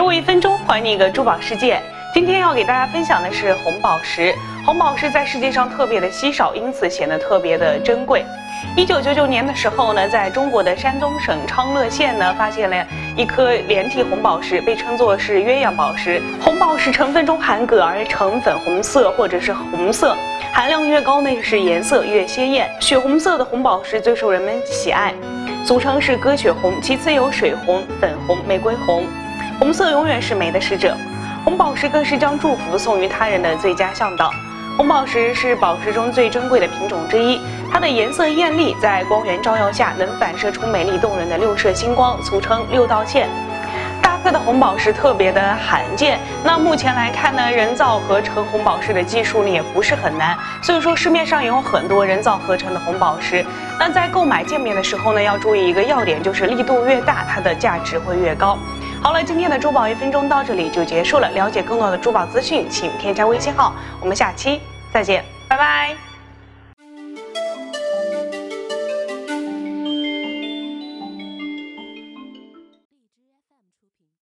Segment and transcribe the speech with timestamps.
[0.00, 1.78] 给我一分钟，还你一个珠宝世界。
[2.14, 4.34] 今天要给大家分享的是红宝石。
[4.64, 8.24] 红宝石在世界上特别的稀少，因此显得特别的珍贵。
[8.74, 16.22] 一九九九年的时候呢，在中国的山东省昌乐县呢，发现了一颗连体红宝石，被称作是鸳鸯宝石。
[16.40, 20.16] 红宝石成分中含铬而呈粉红色或者是红色，
[20.50, 22.70] 含量越高呢，是颜色越鲜艳。
[22.80, 25.12] 血红色的红宝石最受人们喜爱。
[25.62, 29.04] 俗称是鸽血红，其次有水红、粉红、玫瑰红。
[29.60, 30.96] 红色永远是美的使者，
[31.44, 34.32] 红宝石更是将祝福送于他人的最佳向导。
[34.74, 37.38] 红宝石是宝石中最珍贵的品种之一，
[37.70, 43.28] 它的颜色艳丽，在光源照耀下能反射出美丽动人的六色星光，俗称六道线。
[44.00, 53.44] 大颗的红宝石特别的罕见，那目前来看呢，人造合成红宝石的技术呢也不是很难，所以说市面上也有很多人造合成的红宝石。
[53.78, 58.58] 那在购买鉴别的时候呢，要注意一个要点，就是力度越大，它的价值会越高。
[59.02, 61.30] 好了，今天的珠宝一分钟到这里就结束了。
[61.30, 63.74] 了解更多的珠宝资讯，请添加微信号。
[63.98, 64.60] 我们下期
[64.92, 66.09] 再见，拜拜。